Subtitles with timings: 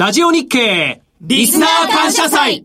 [0.00, 2.64] ラジオ日経リスナー感謝祭。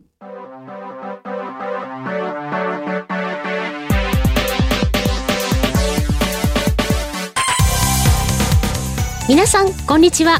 [9.28, 10.40] 皆さんこんにちは。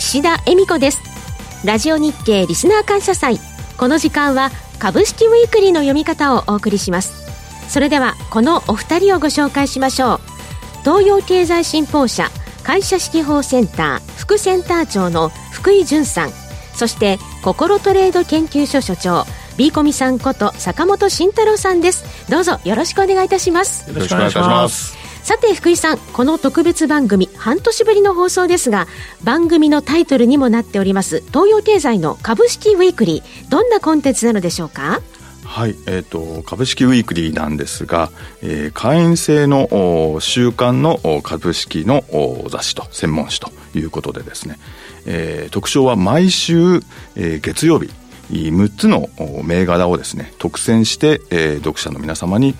[0.00, 0.98] 岸田恵美子です。
[1.64, 3.38] ラジオ日経リスナー感謝祭。
[3.78, 4.50] この時間は
[4.80, 7.22] 株式ウィークリーの読み方をお送りします。
[7.68, 10.20] それではこのお二人をご紹介しましょう。
[10.80, 12.30] 東洋経済新報社
[12.64, 15.30] 会社指揮法センター副センター長の
[15.62, 16.32] 福井淳さん。
[16.74, 19.24] そして心トレード研究所所長
[19.56, 22.28] ビーコミさんこと坂本慎太郎さんです。
[22.28, 23.88] どうぞよろしくお願いいたします。
[23.88, 24.96] よろしくお願いします。
[25.22, 28.88] さて福井さんこの特別番組半年ぶりの放送ですが
[29.22, 35.00] 番組のタイトルにもなっております東洋経済の株式ウィークリーどんなコンテンツなのでしょうか？
[35.44, 42.04] はい、えっ、ー、と、株式ウィークリーなんですが、えー、会員制の週間の株式の
[42.48, 44.58] 雑誌と専門誌ということでですね、
[45.06, 46.76] えー、特徴は毎週、
[47.16, 47.90] えー、月曜日、
[48.32, 49.08] 6つの
[49.44, 52.54] 銘柄をですね特選して、えー、読者の皆様に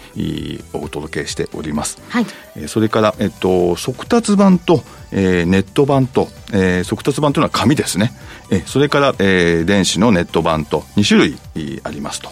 [0.74, 2.26] お届けしております、はい、
[2.68, 4.82] それから、えっと、速達版と、
[5.12, 8.12] えー、ネット版と、えー、速達版というのは紙ですね、
[8.50, 12.30] えー、それから、えー、電子のネット版と2種類ありますと。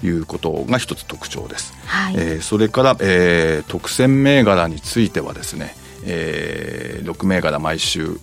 [0.00, 5.74] いうことが一つ特徴です、はい、えー、それから、えー、特選銘柄についてはですね
[6.10, 8.18] えー、6銘柄毎週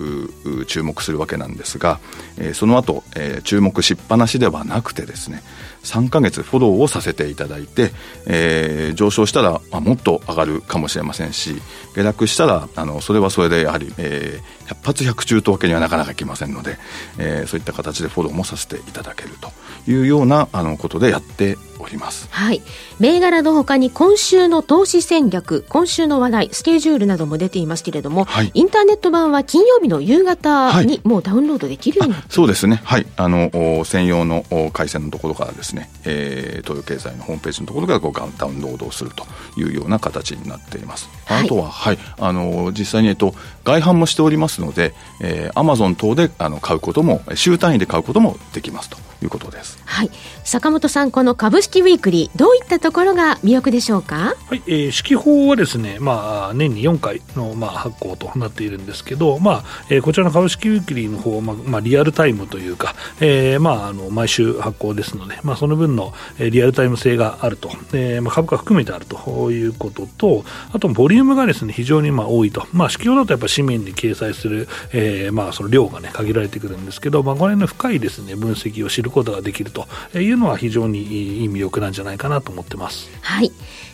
[0.67, 1.99] 注目するわけなんですが、
[2.37, 5.43] えー、その後、えー、注目しっぱなしではなくてですね
[5.85, 7.91] 3か月フォローをさせていただいて、
[8.25, 11.61] えー、上昇したら、まあ、もっと上がるかもしれませんし
[11.95, 16.77] 下落したらあのそれはそれでやはり、えー、100発100中とわけにはなかなかいきませんので、
[17.17, 19.51] えー、そういった形でフォローもさせていただけると
[19.89, 22.27] いうようなあのことでやっております。
[22.31, 22.61] はい。
[22.99, 32.81] 銘柄のほかに今週の投資戦略、今週の話題、スケジュールなども出ていますけれども、はい、インターネット版は金曜日の夕方にもうダウンロードできるようになって、はい、そうですね。
[32.83, 33.05] はい。
[33.17, 35.74] あの、専用の回線のところからですね、
[36.05, 39.25] えー、東洋経済のホームページのところからこうダウンロードをすると
[39.57, 41.09] いうような形になっています。
[41.27, 49.79] あとは、はい、あの、実際に、えっと、外販もしておりますので、えー、アマゾン等であの買うことも、週単位で買うこともできますということです。
[49.85, 50.11] はい。
[50.43, 54.35] 坂本さん、この株式ウィークリー、どういったところが魅力でしょうか？
[54.47, 72.67] はい、えー、法はですね、まあ、年に4回の、まあ、発行となっているんですけど、まあ、えー、こちらの株式ウィークリーの方は、まあ、まあ、リアルタイムというか、えー、まあ、あの、毎週発行ですので、まあ、その分の、えー、リアルタイム性があると、えー、まあ、株価含めてあるということと、あと、ボリュームがですね、非常にまあ多いと。
[72.73, 83.09] まあ、指揮法だとやっぱ紙面に掲載する、えー、まあ、その量がね、限られてくるんですけど、まあ、これの深いですね、分析を知るることができるというのは非常にいい魅力なんじゃないかなと思ってます。
[83.21, 83.51] はい。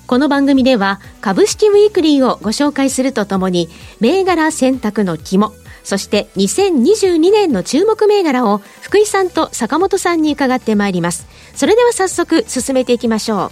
[0.08, 3.70] この番組では株式ウィークリーをご紹介するとともに
[4.02, 13.50] 銘柄選択の肝そして2022年の注目銘柄を福井さんと坂本さんに伺ってまいりますそれでは早速進めていきましょう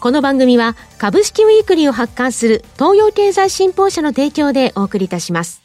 [0.00, 5.63] この番組は株式ウィークリーを発刊する東洋経済新報社の提供でお送りいたします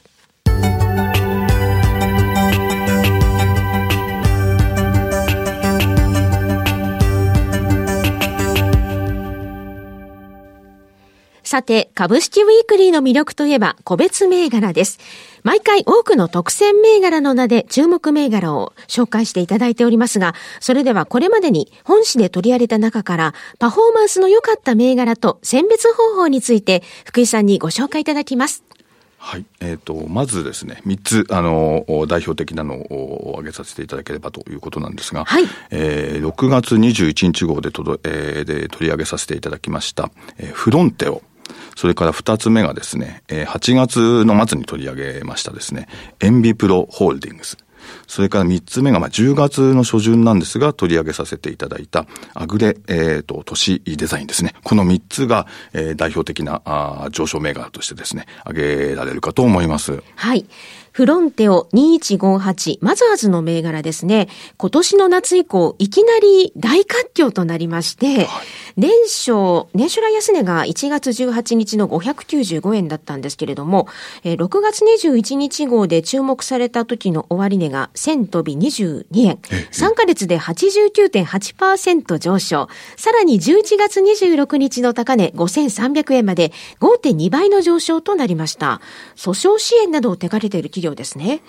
[11.49, 14.99] さて、株式ウィークリーの魅力といえば、個別銘柄です。
[15.41, 28.63] 毎回多くの特選銘柄の名で注目銘柄を紹介していただいておりますが、それではこれまでに本誌で取り上げた中から、パフォーマンスの良かった銘柄と選別方法について、福井さんにご紹介いただきます。
[29.17, 29.45] はい。
[29.59, 35.43] えっ、ー、と、まずですね、3つ、あの、代表的なのを挙げさせていただければということなんですが、はい。
[35.71, 41.21] えー、6月21日号でとど、えー、で取り上げさせていただきました、えー、フロンテオ。
[41.75, 45.87] それから2つ目がですね、8月の末に取り上げましたですね、
[46.19, 47.57] エンビプロホールディングス。
[48.07, 54.53] それから3つ目が、まあ、10月の初旬なんですが、取り上げさせていただいた、アグレ、えっ、ー、と、都市デザインですね。
[54.63, 60.01] この3つが、えー、代表的なあ上昇銘柄としてですね、挙げられるかと思います。
[60.15, 60.45] はい。
[60.99, 64.27] フロンテオ2158マザーズの銘柄ですね。
[64.57, 68.27] 今年の夏以降、いきなり大活況となりまして、はい、
[68.75, 73.87] 年初、年初来安値が1月18日の595円だったんですけれども、
[74.25, 79.37] えー、6月21日号で注目された時の終値が1000飛び22円。
[79.71, 82.67] 3ヶ月で89.8%上昇。
[82.97, 86.51] さらに11月26日の高値5300円まで
[86.81, 88.81] 5.2倍の上昇となりました。
[89.15, 91.41] 訴訟支援などを手掛けている企業ですね。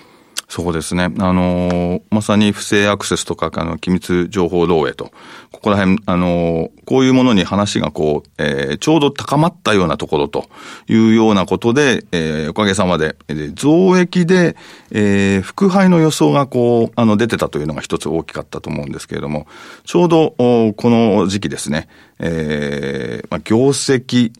[0.50, 1.04] そうですね。
[1.20, 5.12] あの、まさに不正アクセスとか、あの、機密情報漏洩と、
[5.52, 10.50] ここら辺、あの、こういうものに話がこう、えー、ちょうど高まったようなところと
[10.88, 14.56] いうようなことで、えー、おかげさまで、え、増益で、
[14.90, 19.46] えー、副配の予想がこう、あの、出てたというのが一つ大きかったと思うんですけれども、
[19.84, 21.86] ちょうど、この時期ですね、
[22.18, 24.32] えー、まあ、業績、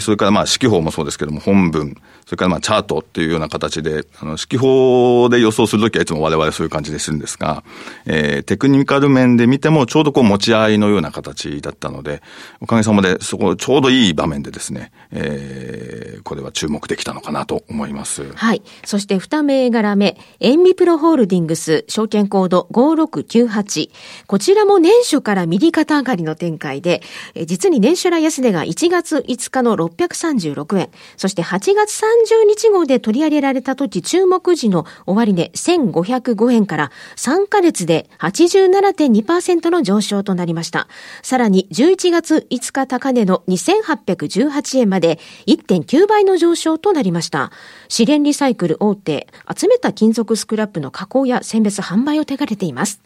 [0.00, 7.62] それからまあ、指揮法もそうですけども、本文、それからまあチャートっていうような形で、あの、指揮法で予想するときはいつも我々そういう感じでするんですが、
[8.04, 12.22] えー、テクニカル面で見てもちょうどこう持ち合いのような形だったので、
[12.60, 18.34] おかげさまでそこちょうどいい場面でですね、えー、これは注目できたのかなと思います。
[18.34, 18.62] はい。
[18.84, 23.90] そして二銘柄目、エンビプロホールディングス、証券コード5698。
[24.26, 27.02] こちらも年初から右肩上がりの展開で、
[27.46, 40.88] 実に年初来安値が1月5日の636円、そして8月30日号で取り上げられた時、注目時の終値1505円から3ヶ月で87.2%の上昇となりました。
[41.22, 47.50] さらに11月5日高値の2818円まで1.9倍の上昇となりました。
[47.88, 53.00] 資源リサイクル大手、集めた金属スクラップの加工や選別販売を手掛けています。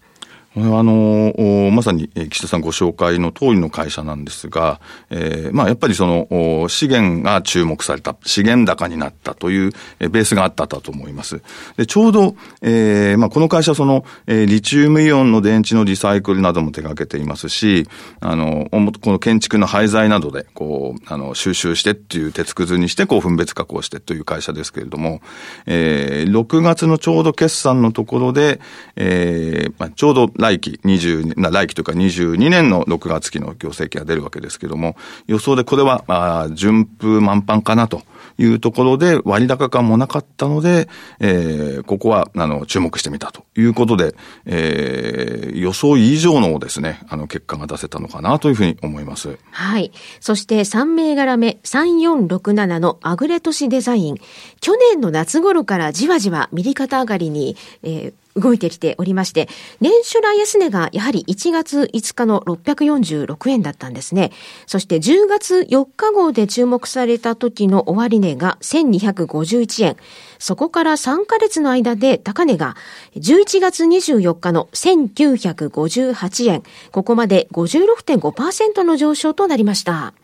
[0.54, 9.70] これはあの、まさに岸田さんご紹介の通りの会社なんですが、えー、まあやっぱりその資源が注目された、資源高になったという
[10.00, 11.40] ベースがあったと思います。
[11.76, 17.86] で、ちょうど、えー、まあこの会社その、リチウムイオンの電池のリサイクルなども手掛けていますし、
[18.18, 25.20] あの、この建築の廃材などで、こう、あの、収集してっていう鉄くずにして、こう分別加工してという会社ですけれども、
[25.66, 28.60] えー、6月のちょうど決算のところで、
[28.96, 34.96] えー、まあちょうど来期20、来期というか22年の6月期の業績が出るわけですけども、
[35.26, 38.02] 予想でこれは、あ、順風満帆かなと。
[38.40, 40.88] いうところで割高感もなかったので、
[41.20, 44.14] えー、ここは、あの、注目してみたということで、
[44.46, 49.38] えー、予想以上のですね、あの、結果が出せたのかなというふうに思います。
[49.50, 49.92] はい。
[50.20, 54.16] そして3銘柄目、3467のアグレトシデザイン。
[54.60, 59.48] 去年の夏頃からじわじわ右肩上がりに、えー、動いてきておりまして、
[59.80, 64.32] 年初来安値がやはり1月5日の646円だったんですね。
[64.66, 69.96] そして10月4日号で注目された時の終値が1251円。
[70.38, 72.76] そこから3ヶ月の間で高値が
[73.16, 76.62] 11月24日の1958円。
[76.92, 80.14] ここまで56.5%の上昇となりました。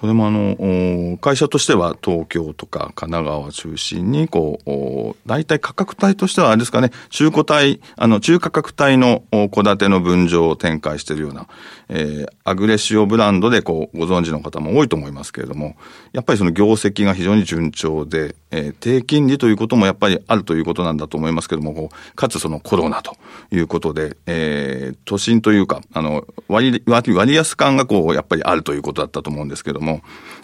[0.00, 11.48] これもあの、会社としては東京とか神奈川を中心に、こう、大体価格帯としてはあれですかね、中古帯、あの、中価格帯の戸建ての分譲を展開しているような、
[11.90, 15.76] えー、アグレッシオブランドでこう、ご存知の方も多いと思いますけれども、
[16.12, 23.16] やっぱりその業績が非常に順調で、えー、低金利ということもやっぱりあるということなんだと思いますけれども、かつそのコロナと
[23.50, 29.89] いうことで、えー、都心というか、あの、割、割、割安感がこう、やっぱりあるということだったと思うんですけども、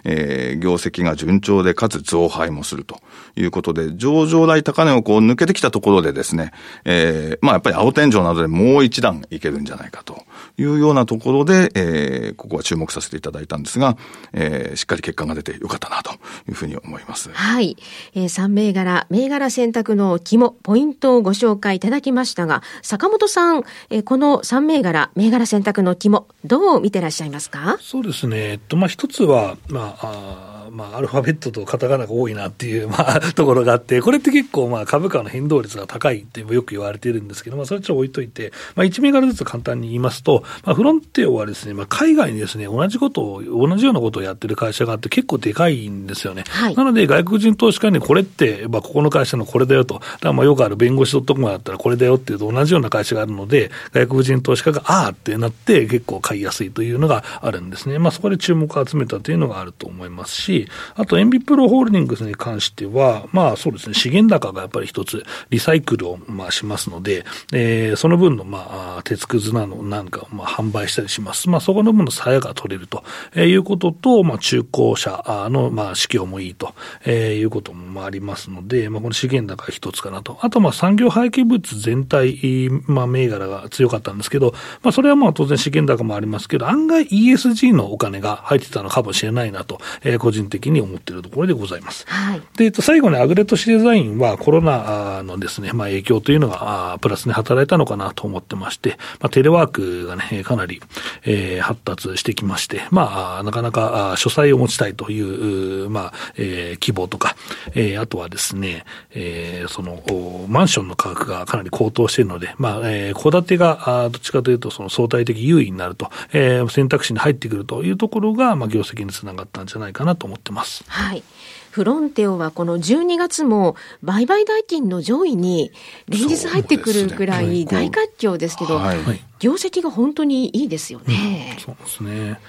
[0.03, 2.99] えー、業績が順調で、かつ増配もすると
[3.35, 6.51] いうことで、上場来高値をこう抜けてきたところでですね、
[6.85, 10.23] えー、まあやっぱり青天井などでもう一段いけるんじゃないかと
[10.57, 13.97] いうようなところで、えー、ここは注目させていただいたんですが、
[14.33, 16.11] えー、しっかり結果が出てよかったなと
[16.47, 17.29] いうふうに思います。
[17.31, 17.77] はい。
[18.15, 27.77] えー、3銘柄、銘柄選択の肝、ポイントをご紹介いただきましたが、坂本さん、えー、この3銘柄、銘柄選択の肝、どう見てらっしゃいますか？
[27.79, 28.37] そうですね。
[28.37, 46.43] えっと、まあ、一つは、まあ、あまあ、アルファベットとカタカナが多いなっていう、まあ、ところがあって、これって結構、まあ、株価の変動率が高いってよく言われているんですけど、まあ、それちょっと置いといて、まあ、1銘柄ずつ簡単に言いますと、まあ、フロンテオはですね、まあ、海外にですね、同じことを、同じようなことをやってる会社があって、結構でかいんですよね。
[46.47, 57.99] はい、なので、外国人投資家にこれって、まあ、ここの会社のこれだよと、だからまあよくある弁護士 .com だったらこれだよっていうと同じような会社があるので、外国人投資家がああってなって、結構買いやすいというのがあるんですね。
[57.99, 60.56] まあ、そこで注目を集めたというのがあると思いますし、
[60.95, 71.49] あと、エンビプロホールディングスに関しては、まあそうですね、資源高がやっぱり一つ、リサイクルをまあしますので、えー、その分のまあ、鉄くずなのなんかをまあ販売したりします。
[71.49, 73.03] まあそこの分の鞘が取れると
[73.39, 76.73] いうことと、まあ中古車のまあ市況もいいと
[77.09, 80.37] いうこともありますので、まあこの資源高一つかなと。
[80.41, 92.05] あとまあ産業廃棄物全体、まあ銘柄が強かったんですけど、まあそれはまあ当然資源高もありますけど、案外 ESG のお金が入ってたのかもしれないなと、えー、個人人的に思っているところでございます。
[92.07, 92.41] はい。
[92.57, 100.81] で、えっと、最後にアグレットシデザインはコロナのですね、まあ影響というのが、あプラスに働いたのかなと思ってまして、まあテレワークがね、かなり、
[101.23, 107.35] えー、発達してきまして、まあ、なかなか書斎を持ちたいという、まあ、えー、希望とか、
[107.73, 110.01] えー、あとはですね、えー、その、
[110.47, 120.83] マンションの価格がかなり高騰しているので、まあ、えー、戸建てが、あどっちかというと、その相対的優位になると、えー、選択肢に入ってくるというところが、まあ、業績につながったんじゃないかなと思ってます。
[120.87, 121.23] はい。
[121.71, 125.71] フロンテオはこの12月も売買代金の上位に
[126.07, 128.97] 連日入ってくるくらい大活況ですけど、はい、
[129.39, 131.53] 業績が本当にいいですよね。
[131.55, 132.39] うん、そうですね。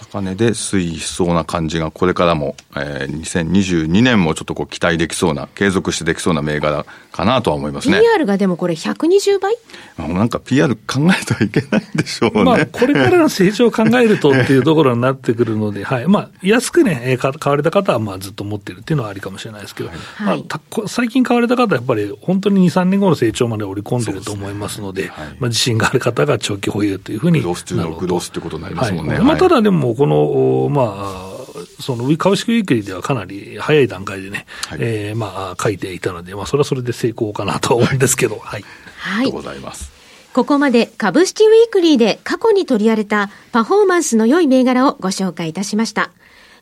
[0.00, 8.00] 高値で推移しそうな感じが、これからも、えー、2022年もちょっとこう期待できそうな、継続してできそうな銘柄かなとは思いますね。
[8.00, 9.54] PR がでもこれ120倍
[9.98, 12.44] なんか PR 考えてはいけないでしょうね。
[12.44, 16.06] まあ、これからの成長を考えるとっていうところになってくるので、はい。
[16.06, 27.54] まあ、安くね、買われた方はまあずっと持ってるっていうのはありかもしれないですけど、はい、まあ、最近買われた方はやっぱり本当に2、3年後の成長まで織り込んでると思いますので、でねはい、まあ、自信がある方が長期保有というふうになると。
[27.54, 29.14] グロース中のグロースってことになりますもんね。
[29.14, 38.64] はい、まあ、ただでも、この、まあ、その株式ウィークリーではかなり早い段階でね、はい、えー、まあ、書いていたので、まあ、それはそれで成功かなと思うんですけど、 はい。
[38.98, 39.26] はい。
[39.26, 39.90] とございます。
[40.32, 46.10] ここまで株式ウィークリーで過去に取り上げたパフォーマンスの良い銘柄をご紹介いたしました。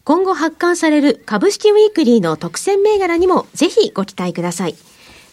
[0.05, 4.75] 今後発刊される株式ウィークリーの特選銘柄にもぜひご期待ください。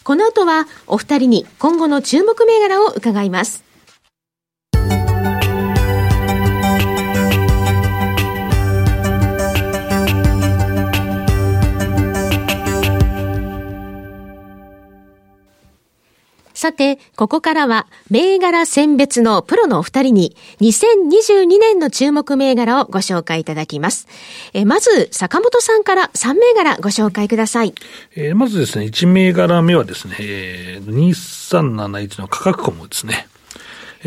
[0.04, 3.65] この後はお二人に今後の注目銘柄を伺います。
[16.56, 24.08] さて、ここからは、銘柄選別のプロのお二人に、2022年の注目銘柄をご紹介いただきます。
[24.54, 27.74] えまず、坂本さんから3銘柄ご紹介ください。
[28.16, 31.10] え、まずですね、1銘柄目はですね、えー、
[31.50, 33.28] 2371の価格コムですね。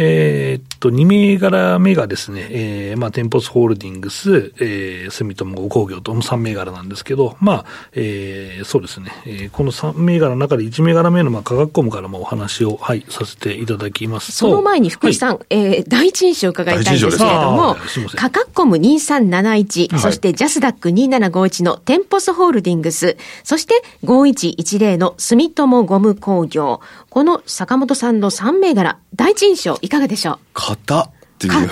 [0.01, 14.33] えー、っと、2銘柄目がですね、えー、まあ、テンポスホールディングス、えー、住友工業との3銘柄なんですけど、まあ、えー、そうですね、えー、この3銘柄の中で1銘柄目の、まあ、科学コムからもお話を、はい、させていただきますと。
[14.33, 17.75] その前に福井さん、はい、えー、第一印象を伺いたいんですけれども、
[18.15, 23.73] 価格コム2371、はい、そしてジャスダック2751のテンポスホールディングス、そして
[24.05, 26.79] 5110の住友ゴム工業、
[27.09, 30.39] この坂本さんの3銘柄、第一印象いかがでしょう？
[30.53, 31.09] 硬っ。
[31.39, 31.49] てい。
[31.49, 31.69] う。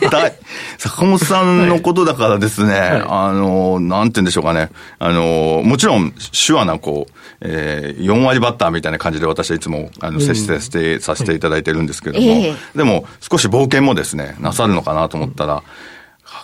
[0.00, 0.32] 硬い。
[0.78, 4.70] 坂本さんのことだからですね、はい、あの、なんて言うんでしょうかね。
[4.98, 6.12] あの、もちろん、
[6.46, 15.62] 手話な、こう、えー、4割バッターみたいな感じで私はいつも、あの、接してさせていただいてるんですけれども、えー、でも、少し冒険もですね、なさるのかなと思ったら、うん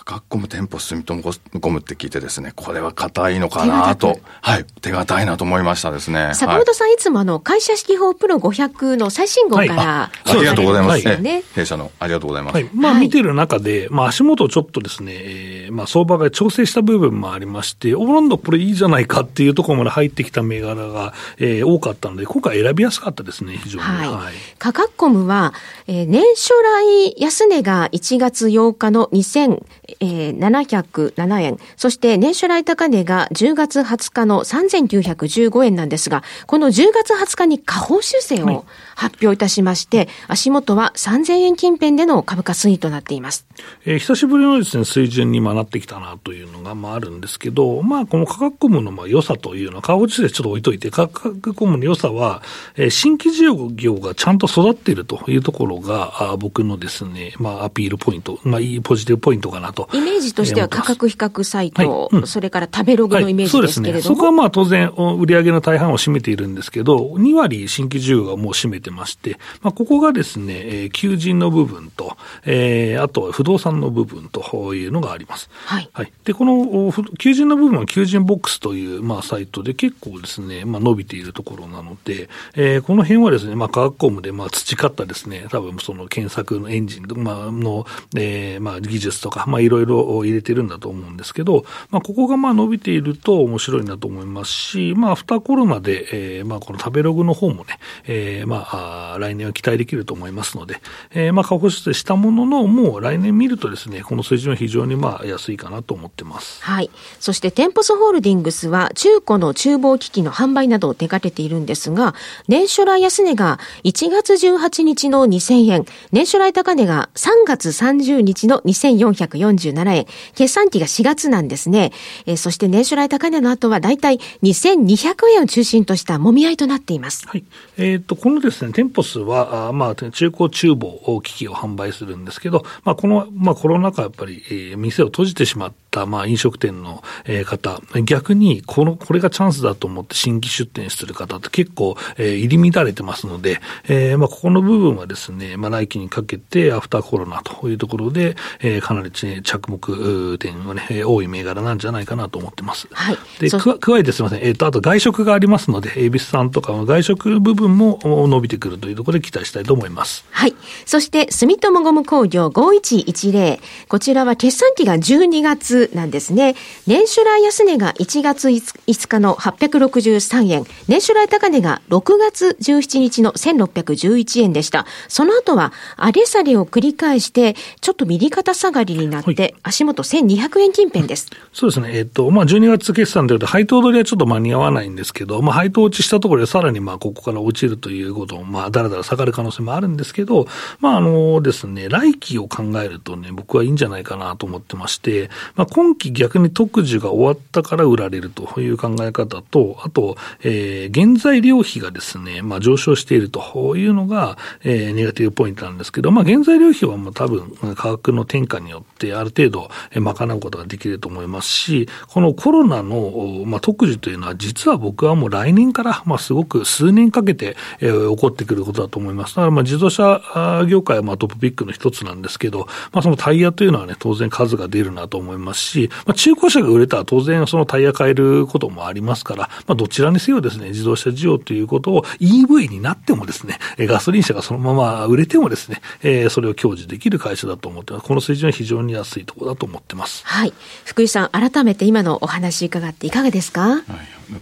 [0.07, 1.21] 学校も店舗住友
[1.59, 6.31] ゴムって聞いてですね、これは硬いのかなと、はい、手堅いなと思いましたですね。
[6.33, 11.21] 坂本さん、はい、いつもあの、会社式法プロ500の最新号から、はい、あありがとうございます。
[11.21, 12.53] ね、弊社のありがとうございます。
[12.53, 23.83] はい、まあ、見てる中で、まあ、足元ちょっとですね、えー、まあ、相場が調整した部分もありまして、オーランドこれいいじゃないかっていうところまで入ってきた銘柄が、えー、多かったので、今回選びやすかったですね、非常に。
[23.83, 24.07] はい。
[24.07, 25.53] はい、価格コムは、
[25.87, 29.65] えー、年初来安値が1月8日の2000、
[29.99, 31.57] えー、707円。
[31.75, 38.65] そして年初来高値が10月20日の3915円なんですが、この10月20日に下方修正を
[38.97, 43.45] 発表いたしまして、はい、足元は3000円近辺での株価推移となっています。
[43.85, 52.41] えー、久しぶりのですね、水準になってきたなというのが、まああるんですけど、まあこの価格コムのまあ良さというのは、下方修正ちょっと置いといて、価格コムの良さは、
[52.75, 53.43] えー、新規事
[53.75, 59.87] 業がちゃんと育っているというところが、あ僕のですね、まあアピールポイント、まあいいポジティブポイントかなと。
[59.93, 75.49] イメージとしては価格比較サイト、はいうん、それから食べログのイメージですけれども、はい、そ、ね、こはまあ当然、売上の大半を占めているんですけど、2割新規需要がもう占めてまして、まあ、ここがですね、えー、求人の部分と、えー、あと不動産の部分というのがあります。
[75.65, 75.89] はい。
[75.93, 98.76] はい、で、この求人の部分は求人ボックスという、まあ、サイトで結構ですね、まあ、伸びているところなので、えー、この辺はですね、まあ、科学コムで、まあ、培ったですね、多分その検索のエンジン、まあ、の、えー、まあ、技術とか、まあ、いろいろ入れてるんだと思うんですけど、まあ、ここがまあ伸びていると面白いなと思いますし、まあ、アフターコロナで、えー、まあ、この食べログの方もね、えー、まあ、
[99.19, 100.79] 来年は期待できると思いますので、
[101.11, 106.63] えー、まあ、過去出したものの、もう来年見るとですね、この水準は非常にまあ、安いかなと思ってます。
[106.63, 106.89] はい。
[107.19, 112.15] そして、テンポスホールディングスは、中古の厨房機器の販売などを手掛けているんですが、
[112.47, 120.05] 年初来安値が1月18日の2000円、年初来高値が3月30日の2440 1237円。
[120.35, 121.91] 決算期が4月なんですね。
[122.25, 127.27] えー、そして年初来高値の後はだいたい2200円を中心としたもみ合いとなっています。
[127.27, 127.43] はい。
[127.77, 152.87] えっ、ー、と、このですね、ね、店舗数は、あまあ、中古厨房機器を販売するんですけど、まあ、この、まあ、コロナ禍やっぱり、えー、店を閉じてしまってた、まあ、飲食店の、えー、方、逆に、この、これがチャンスだと思って新規出店する方って結構、えー、入り乱れてますので、えー、まあ、ここの部分はですね、まあ、来期にかけて、アフターコロナというところで、えー、かなり、ね、着目点はね、多い銘柄なんじゃないかなと思ってます。
[152.91, 153.17] はい。
[153.39, 160.25] で、加えてすみません、えっ、ー、と、あと外食がありますので、恵比寿さんとか外食部分も伸びてくるというところで期待したいと思います。
[160.31, 160.55] はい。
[160.85, 163.59] そして、住友ゴム工業5110。
[163.87, 166.55] こちらは決算期が12月なんですね。
[166.85, 170.65] 年初来安値が1月5日の863円。
[170.87, 174.85] 年初来高値が6月17日の1611円でした。
[175.07, 181.29] その後は、上げ下げを繰り返して、ちょっと右肩下がりになって、足元1200円近辺です。
[181.53, 181.91] そうですね。
[181.97, 190.47] えっ、と、まあ、12月決算というと、配当取りはちょっと間に合わないんですけど、まあ、配当落ちしたところでさらにまあ、ここから落ちるということも、まあ、だらだら下がる可能性もあるんですけど、
[190.79, 219.35] まあ、あのですね、来期を考えるとね、僕はいいんじゃないかなと思ってまして、まあ、今期逆に特需が終わったから売られるという考え方と、あと、えー、原材料費がですね、まあ、上昇しているというのが、えー、ネガティブポイントなんですけど、まあ、原材料費はもう多分、価格の転嫁によってある程度、賄うことができると思いますし、このコロナの、まあ、特需というのは、実は僕はもう来年から、まあ、すごく数年かけて、えー、起こってくることだと思います。
[219.35, 238.05] だから、まあ、自動車業界はまあトップピックの一つなんですけど、まあ、そのタイヤというのはね、当然数が出るなと思いますし、まあ、中古車が売れたら当然そのタイヤ変えることもありますから、まあ、どちらにせよですね、自動車需要ということを EV になってもですね、ガソリン車がそのまま売れてもですね、えー、それを享受できる会社だと思ってます。
[238.05, 240.21] この水準は非常に安いところだと思ってます。
[240.25, 240.53] はい。
[240.85, 243.61] 福井さん、改めて今のお話伺っていかがですか？
[243.61, 243.83] はい。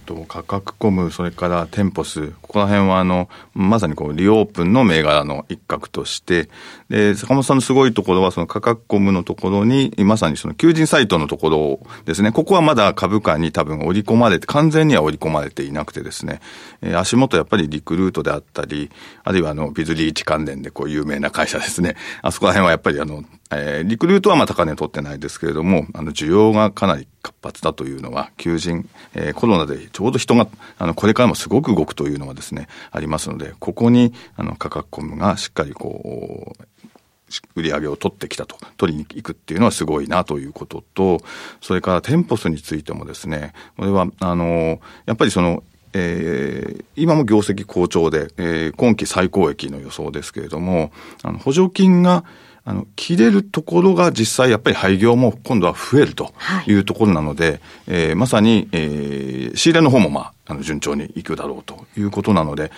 [0.08, 6.50] と価格コム、それからテンポス、ここら辺はあの、まさにこう、リオープンの銘柄の一角として、
[6.90, 16.42] で、坂本さんのすごいところは、その価格コムのところに、まさにその求人サイトのところですね、ここはまだ株価に多分織り込まれて、完全には織り込まれていなくてですね、
[16.82, 18.92] えー、足元やっぱりリクルートであったり、
[19.24, 30.48] あるいはあの、ビズリーチ関連でこう有名な会社ですね、 あそこら辺はやっぱりあの、えー、リクルートはまあ高値取ってないですけれども、あの、需要がかなり活発だというのは、求人、えー、コロナでちょうど人が、
[30.78, 36.66] あの、これからもすごく動くというのはですね、ありますので、ここに、あの、価格コムがしっかりこう、
[37.56, 41.22] 売り上げを取ってきたと、取りに行くっていうのはすごいなということと、
[41.62, 50.92] それからテンポスについてもですね、これは、あの、やっぱりその、えー、今も業績好調で、えー、今期最高益の予想ですけれども、
[51.24, 52.26] あの補助金が
[52.66, 56.34] あの、切れるところが実際やっぱり廃業も今度は増えると
[56.66, 62.72] いうところなので、はい、えー、まさに、えー、仕入れの方もまあ、あの、順調にいくだろうということなので、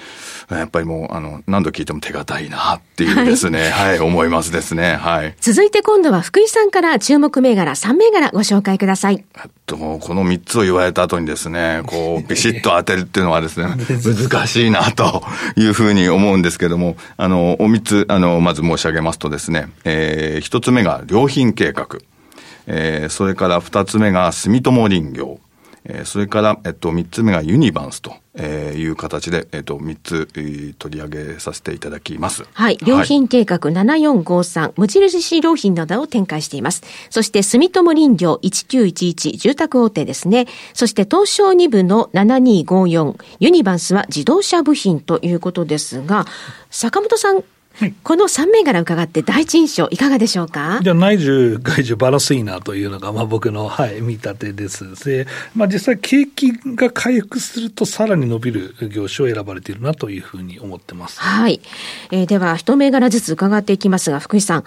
[0.49, 4.95] やっぱりもう、あの、何度聞いても手堅いなっていうですね、 はい、はい、思いますですね。
[4.95, 5.35] はい。
[5.41, 9.23] 続いて今度は福井さんから注目銘柄3銘柄ご紹介ください。
[9.35, 15.23] えっと、この3つを言われた後にですね、こう、 ビシッと当てるっていうのはですね、難しいなと
[15.57, 21.87] いうふうに思うんですけども、あの、お3つ、あの、まず申し上げますとですね、えー、1つ目が良品計画。
[22.67, 25.39] えー、それから2つ目が住友林業。
[25.87, 28.13] えー、それから、えっと、3つ目がユニバンスと。
[28.39, 32.45] えー、いう形で、えっ、と、3つ、えー、取り上げさせていただきます。
[32.53, 32.77] はい。
[32.85, 36.83] 良品計画7453、無印良品などを展開しています。
[37.09, 40.45] そして、住友林業1911、住宅大手ですね。
[40.73, 46.27] そして、東証2部の7254、ユニバンスは自動車部品ということですが、
[46.69, 47.43] 坂本さん、
[48.03, 50.79] この3銘柄伺って第一印象いかがでしょうか？
[50.81, 55.05] じゃ内需、外需バランスいいなというのが、まあ僕の、はい、見立てです。
[55.05, 61.19] で、まあ実際景気が回復するとさらに伸びる業種を選ばれているなというふうに思ってます。
[61.19, 61.61] はい。
[62.11, 64.63] えー、では、一銘柄ずつ伺っていきますが、福井さん、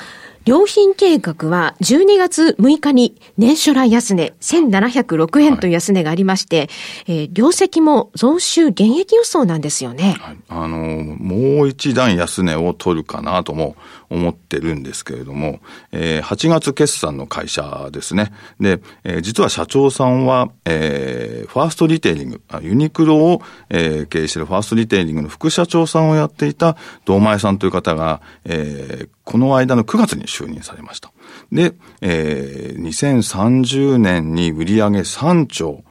[0.46, 10.16] 良品計画は12月6日に年初来安値1706円という安値がありまして、はい、えー、業績も増収減益予想なんですよね。
[10.18, 13.76] はい、あの、もう一段安値を取るかなとも
[14.10, 15.60] 思ってるんですけれども、
[15.92, 18.32] えー、8月決算の会社ですね。
[18.58, 31.12] で、えー、実は社長さんは、えー、ファーストリテイリング、ユニクロを、えー、経営しているファーストリテイリングの副社長さんをやっていた堂前さんという方が、えー、この間の9月に就任されました。
[31.52, 35.84] で、えー、2030年に売上3兆、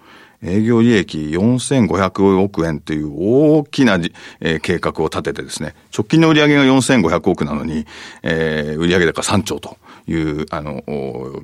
[0.43, 3.95] 営業利益4500億円という大きな、
[4.39, 7.85] えー、計画を立ててですね、直近の売上が4500億なのに、
[8.23, 9.77] えー、売上高3兆と。
[10.09, 10.83] いう、あの、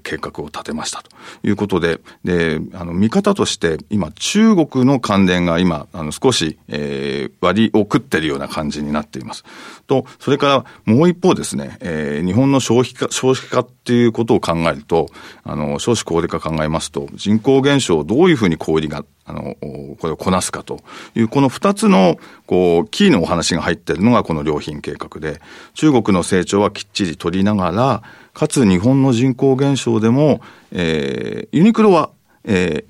[0.03, 1.09] 計画を立てましたと
[1.47, 9.43] いうことで、で、あの、見方として、今、中国の関連が今、あの、少し、えー、割を食ってるような感じになっています。
[9.85, 15.09] と、それからもう一方ですね、えー、日本の消費化、少子化っていうことを考えると、
[15.43, 20.81] あの、少子高齢化考えますと、人口減少をどういうふうに小売りがあの、これをこなすかと
[21.15, 25.41] いう、この二つの、こう、キーのお話が入っているのがこの良品計画で、
[25.73, 28.03] 中国の成長はきっちり取りながら、
[28.35, 32.11] かつ日本の人口減少でも、えー、ユニクロは、
[32.43, 32.85] えー、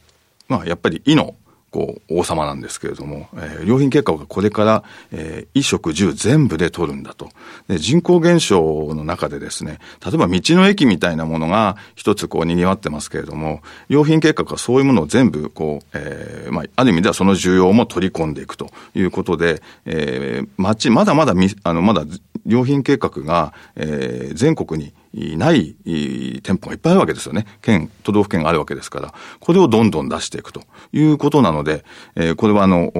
[0.49, 1.35] まあ、やっぱり、いの
[1.75, 7.29] こう、王様なんですけれども、えー、良品計画がこれから、えー、衣食住全部で取るんだと。
[7.67, 22.05] で、人口減少の中でですね、例えば道の駅みたいなものが一つこう賑わってますけれども、良品計画はそういうものを全部こう、えー、まあ、ある意味ではその需要も取り込んでいくということで、えー、町、まだまだみ、あの、まだ
[22.47, 24.93] 良品計画が、えー、全国に
[25.37, 27.45] ない店舗がいっぱいあるわけですよね。
[27.61, 32.91] 県、都道府県があるわけですから、これをどんどん出していくということなので、え、これはあの、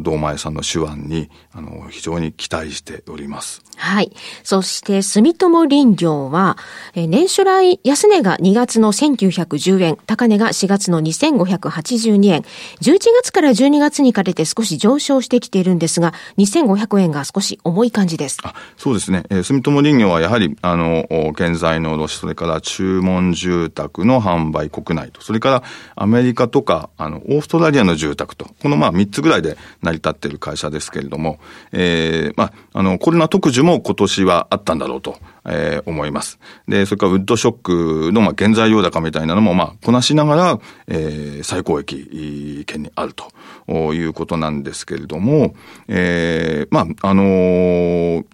[0.00, 3.62] 道前さんの手腕に、あの、非常に期待しております。
[3.76, 4.10] はい。
[4.42, 6.56] そして、住友林業は、
[6.94, 12.42] 年初来安値が2月の1910円、高値が4月の2582円、
[12.80, 18.38] 11月から12月にかけて少し上昇してきているんですが、2500円が少し重い感じです。
[18.42, 19.24] あそうですね。
[19.30, 25.62] えー、住友林業はやはり、あの、建材の卸、それから注文住宅の販売国内と、それから
[25.96, 31.38] アメリカとか、あの、オーストラリアの住宅と、このまあ3つぐらいで成り立っている会社ですけれども、
[31.72, 35.18] えー、まあ、あの、コロナ特需も今年はあったんだろうと。
[35.48, 36.38] えー、思います。
[36.68, 45.54] で、それからウッドショックの、まあ、原材料高みたいなのも、まあ、こなしながら、えー、最高益圏にあるということなんですけれども、
[45.88, 48.26] えー、まあ、あのー、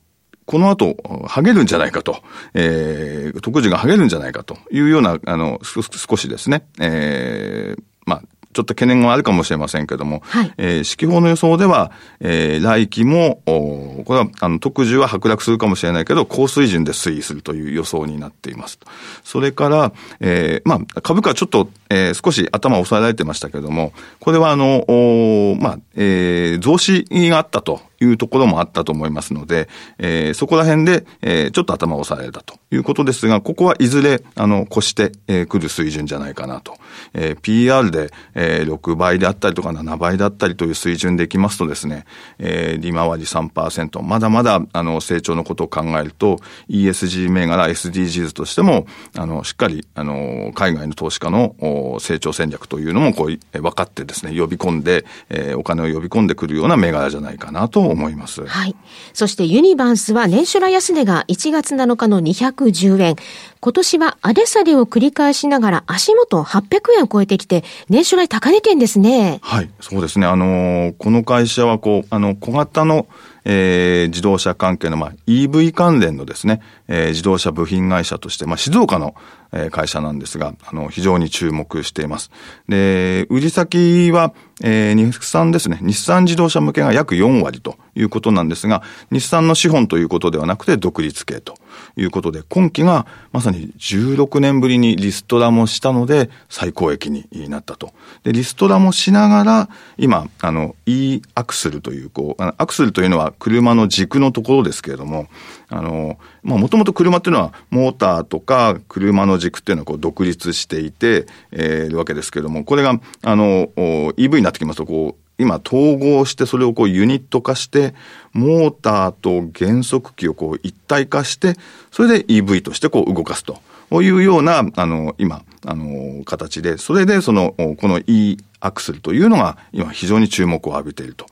[0.44, 0.96] この後、
[1.28, 2.22] 剥げるんじゃないかと、
[2.54, 18.78] えー、特需が剥げるんじゃないかというような、あの、少しですね、えー、まあ、ちょっと懸念があるかもしれませんけども、はい、えー、指揮法の予想では、えー、来期も、おこれは、あの、特需は剥落するかもしれないけど、高水準で推移するという予想になっています。
[19.24, 36.76] それから、えー、まあ、株価はちょっと、えー、少し頭を押さえられてましたけども、これはあの、おまあ、えー、増資があったというところもあったと思いますので、えー、そこら辺で、えー、ちょっと頭を押されたということですが、ここはいずれ、あの、越してく、えー、る水準じゃないかなと。
[37.14, 42.04] えー、PR で、えー、6倍であったりとか7倍であったりという水準でいきますとですね、
[42.38, 48.86] えー、利回り3%、まだまだ、あの、成長のことを考えると、ESG 銘柄 SDGs としても、
[49.16, 58.46] あの、しっかり、あの、海外の投資家の成長戦略というのも、こう、分かってですね、呼び込んで、えー、お金を呼び込んでくるような銘柄じゃないかなと思います。
[58.46, 58.76] はい。
[59.12, 63.16] そしてユニバンスは年初来安値が1月7日の210円。
[63.64, 69.38] 今年は荒れ下げを繰り返しながら足元800円を超えてきて、年初来高値圏ですね。
[69.40, 69.70] はい。
[69.80, 70.26] そうですね。
[70.26, 73.06] あのー、この会社はこう、あの、小型の
[73.44, 79.14] えー、自動車関係の、まあ、EV 関連のですね、えー、自動車部品会社として、まあ、静岡の、
[79.52, 82.30] えー、会社なんですが、あの、非常に注目しています。
[82.68, 85.78] で、売り先は、えー、日産ですね。
[85.82, 91.54] 日産自動車向けが約4割ということなんですが、日産の資本ということではなくて独立系と
[91.96, 97.92] いうことで、今期がまさに16年ぶりにリストラもしたので、最高益になったと。
[98.24, 105.28] で、リストラもしながら、今、あの、E アクスルという、こう、アクスルというのは車の軸のところですけれども、
[105.68, 117.94] あの、まあ、もともと車っていうのは、モーターとか車の軸っていうのはこう独立していて、えー、るわけですけれども、これが、あの、EV になってきますと、こう、今統合してそれをこうユニット化して、
[118.32, 121.56] モーターと減速機をこう一体化して、
[121.90, 123.60] それで EV としてこう動かすと。
[124.00, 131.26] いうような、あの、今、あの、形で、それでその、この E アクセルというのが今非常に注目を浴びていると。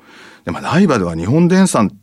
[0.44, 1.96] で、まあ、ライバルは日本電産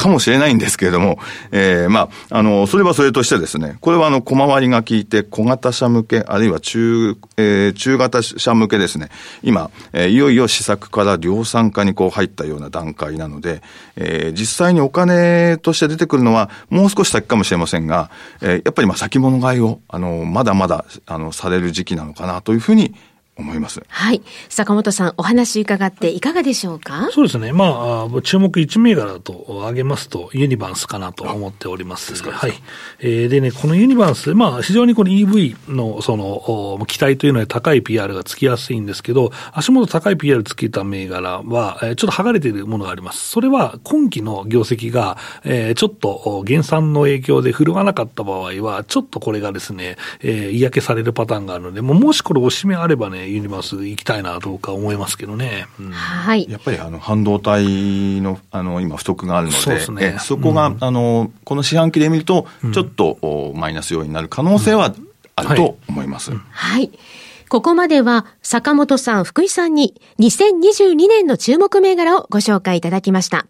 [0.00, 1.18] かもしれないんですけれども、
[1.52, 9.10] えー、まあ、あの、それはそれとしてですね、これはあの、小回りが効いて小型車向け、あるいは中、えー、中型車向けですね、
[9.42, 13.60] 今、えー、いよいよ試作から量産化にこう入ったような段階なので、
[13.96, 18.10] えー、実際にお金として出てくるのはもう少し先かもしれませんが、
[18.40, 22.94] えー、やっぱりまあ先物買いを、あの、まだまだ、あの、される時期なのかなというふうに
[23.40, 23.82] 思います。
[23.88, 24.22] はい。
[24.48, 27.08] 坂本さん、お話伺っていかがでしょうか？
[27.12, 27.52] そうですね。
[27.52, 32.14] まあ、注目1銘柄と挙げますと、ユニバンスかなと思っております。
[32.22, 32.52] はい。
[33.00, 43.28] えー、でね、このユニバンス、まあ、非常にこの EV の、その、期待というのは高い PR がつきやすいんですけど、足元高い PR つけた銘柄は、えー、ちょっと剥がれているものがあります。
[43.28, 55.66] それは、今期の業績が、えー、ちょっと減産の影響で振るわなかった場合は、ちょっとこれがですね、えー、嫌気されるパターンがあるので、ももしこれおしめあればね、ユニバース行きたいなとか思いますけどね。
[55.78, 56.46] うん、はい。
[56.50, 64.94] やっぱりあの半導体のあの今不足があるので、そうですね、そこが、うん、あのこの四半期で見るとちょっと、マイナス要因になる可能性は
[65.36, 66.30] あると思います。
[66.30, 66.90] はい、はい
[67.50, 73.44] ここまでは坂本さん、福井さんに2022年の注目銘柄をご紹介いただきました。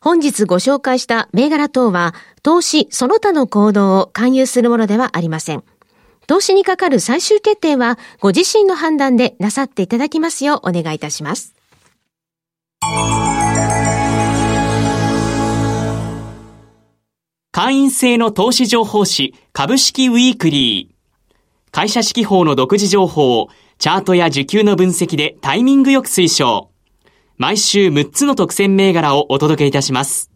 [0.00, 5.62] 本日ご紹介した銘柄等は、投資その他の行動を勧誘するものではありません。
[6.26, 11.54] 投資にかかる最終決定は、ご自身の判断でなさっていただきますようお願いいたします。
[17.50, 20.94] 会員制の投資情報誌、株式ウィークリー。
[21.70, 26.70] 会社指揮法の独自情報を、チャートや受給の分析でタイミングよく推奨。
[27.36, 30.30] 毎週6つの特選銘柄をお届けいたします。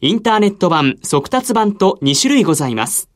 [0.00, 3.08] インターネット版、速達版と2種類ございます。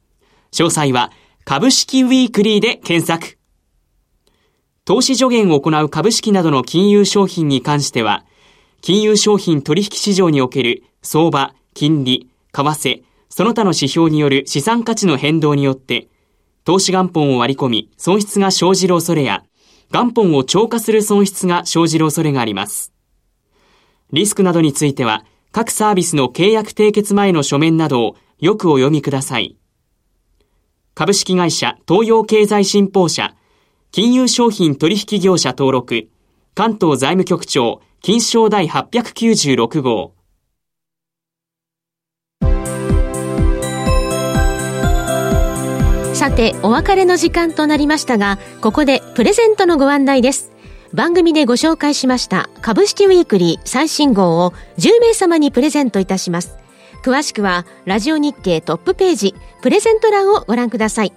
[0.53, 1.11] 詳細は
[1.53, 3.37] 株式ウィークリーで検索。
[4.85, 8.25] 投資助言を行う株式などの金融商品に関しては、
[8.83, 16.07] 金融商品取引市場における相場、金利、為替、その他の指標による資産価値の変動によって、
[16.65, 19.43] 投資元本を割り込み損失が生じる恐れや、
[19.91, 22.93] 元本を超過する損失が生じる恐れがあります。
[24.13, 29.57] リスクなどについては、各サービスの契約締結前の書面などをよくお読みください。
[30.95, 33.35] 株式会社東洋経済新報社、
[33.91, 36.09] 金融商品取引業者登録、
[36.55, 40.15] 関東財務局長、金賞第896号。
[46.15, 50.53] さて、お別れの時間となりましたが、ここでプレゼントのご案内です。
[50.93, 56.59] 番組でご紹介しました株式ウィークリー最新号を10名様にプレゼントいたします。
[57.03, 61.13] 詳しくは、ラジオ日経トップページ、プレゼント欄をご覧ください。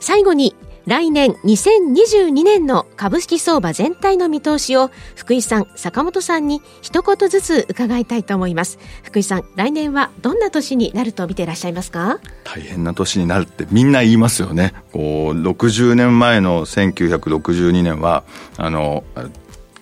[0.00, 0.54] 最後に、
[0.86, 8.78] 来年2022年の株式相場全体の見通しを福井さん、坂本さんに一言ずつ伺いたいと思います。
[9.02, 12.20] 福井さん、来年はどんな年になると見ていらっしゃいますか？
[12.42, 14.72] 大変な年になるってみんな言いますよね。
[14.90, 18.24] こう、60年前の1962年は、
[18.56, 19.04] あの、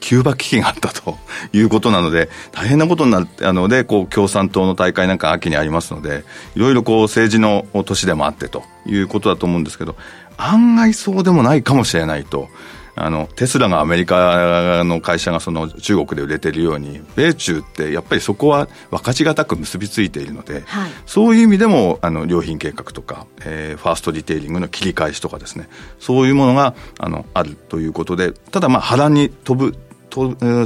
[0.07, 1.19] キューバ危機があったと
[1.53, 6.23] いうことなので、大変なことになったので、こう、共産党の大会なんか秋にありますので、
[6.55, 9.97] いろいろこう、政治の年でもあってということだと思うんですけど、
[10.37, 12.49] 案外そうでもないかもしれないと。
[12.95, 29.86] あの、テスラがアメリカの会社がその中国で売れてるように、米中ってやっぱりそこは分かちがたく結びついているので、はい、そういう意味でも、あの、良品計画とか、えー、ファーストリテイリングの切り返しとかですね、そういうものが、あの、あるということで、ただまあ波乱に飛ぶと、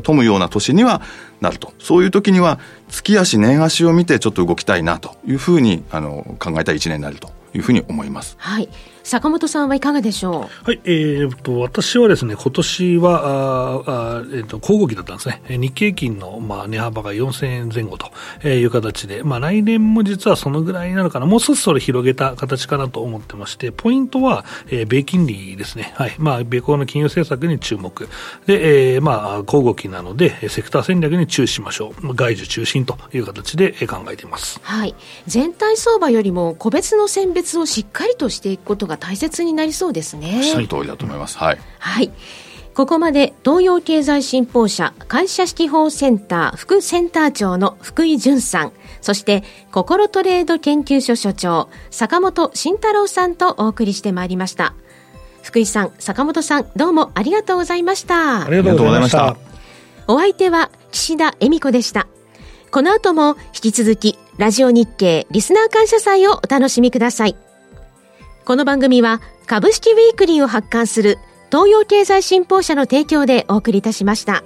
[0.03, 1.03] 富むような年には
[1.41, 1.73] なると。
[1.79, 2.59] そういう時には、
[2.89, 8.37] 月足、年足を見てちょっと動きたいなというふうに、あの、考えた一年になるというふうに思います。
[8.39, 8.69] はい。
[9.11, 10.65] 坂本さんはいかがでしょう？
[10.67, 13.27] はい、えー、と、私はですね、今年は、
[13.85, 15.43] ああえー、と、交互期だったんですね。
[15.49, 21.27] 日経金の、まあ、値幅が4000円前後という形で、まあ、来年も実はそのぐらいになるかな。
[21.27, 25.93] もう少しそれ広げた形かなと思ってまして、ポイントは、えー、米金利ですね。
[25.97, 26.15] はい。
[26.19, 28.09] まあ、米国の金融政策に注目。
[28.47, 32.15] で、えー、まあ、交互期なので、セクター戦略に注視しましょう。
[32.15, 34.61] 外需中心という形で考えています。
[34.63, 34.95] はい。
[35.27, 40.35] 全体相場よりも個別の選別をしっかりとしていくことが大切になりそうですね。
[40.37, 41.39] おっしゃる通りだと思います。
[41.39, 41.59] はい。
[41.79, 42.13] はい。
[42.75, 54.75] ここまで東洋経済新報社会社指揮法センター副センター長の福井淳さん、そして心トレード研究所所長坂本慎太郎さんとお送りしてまいりました。
[55.43, 58.47] 福井さん、坂本さん、どうもありがとうございました。
[58.47, 59.37] ありがとうございました。
[60.07, 62.07] お相手は岸田恵美子でした。
[62.71, 67.37] この後も引き続きラジオ日経リスナー感謝祭をお楽しみください。
[68.45, 71.19] この番組は株式ウィークリーを発刊する
[71.51, 74.43] 東洋経済新報社の提供でお送りいたしました。